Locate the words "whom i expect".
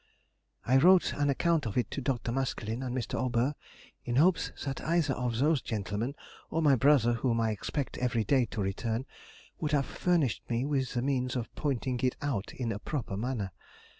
7.13-7.99